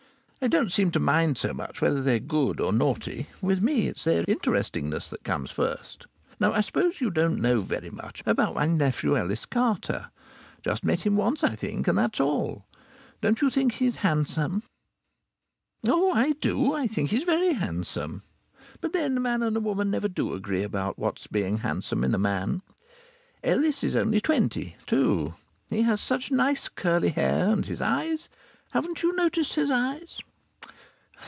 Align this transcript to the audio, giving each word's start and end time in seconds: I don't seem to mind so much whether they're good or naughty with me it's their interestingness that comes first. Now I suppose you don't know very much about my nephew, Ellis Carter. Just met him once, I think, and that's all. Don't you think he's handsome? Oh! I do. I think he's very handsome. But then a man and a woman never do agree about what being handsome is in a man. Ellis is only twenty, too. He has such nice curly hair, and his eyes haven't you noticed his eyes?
I 0.43 0.47
don't 0.47 0.71
seem 0.71 0.89
to 0.93 0.99
mind 0.99 1.37
so 1.37 1.53
much 1.53 1.81
whether 1.81 2.01
they're 2.01 2.17
good 2.17 2.59
or 2.59 2.73
naughty 2.73 3.27
with 3.43 3.61
me 3.61 3.87
it's 3.87 4.03
their 4.05 4.25
interestingness 4.27 5.07
that 5.11 5.23
comes 5.23 5.51
first. 5.51 6.07
Now 6.39 6.51
I 6.51 6.61
suppose 6.61 6.99
you 6.99 7.11
don't 7.11 7.39
know 7.39 7.61
very 7.61 7.91
much 7.91 8.23
about 8.25 8.55
my 8.55 8.65
nephew, 8.65 9.15
Ellis 9.15 9.45
Carter. 9.45 10.07
Just 10.63 10.83
met 10.83 11.01
him 11.01 11.15
once, 11.15 11.43
I 11.43 11.55
think, 11.55 11.87
and 11.87 11.95
that's 11.95 12.19
all. 12.19 12.65
Don't 13.21 13.39
you 13.39 13.51
think 13.51 13.73
he's 13.73 13.97
handsome? 13.97 14.63
Oh! 15.85 16.11
I 16.11 16.31
do. 16.31 16.73
I 16.73 16.87
think 16.87 17.11
he's 17.11 17.23
very 17.23 17.53
handsome. 17.53 18.23
But 18.79 18.93
then 18.93 19.17
a 19.17 19.19
man 19.19 19.43
and 19.43 19.55
a 19.55 19.59
woman 19.59 19.91
never 19.91 20.07
do 20.07 20.33
agree 20.33 20.63
about 20.63 20.97
what 20.97 21.27
being 21.31 21.59
handsome 21.59 22.03
is 22.03 22.07
in 22.07 22.15
a 22.15 22.17
man. 22.17 22.63
Ellis 23.43 23.83
is 23.83 23.95
only 23.95 24.19
twenty, 24.19 24.75
too. 24.87 25.35
He 25.69 25.83
has 25.83 26.01
such 26.01 26.31
nice 26.31 26.67
curly 26.67 27.09
hair, 27.09 27.51
and 27.53 27.63
his 27.63 27.79
eyes 27.79 28.27
haven't 28.71 29.03
you 29.03 29.15
noticed 29.15 29.53
his 29.53 29.69
eyes? 29.69 30.19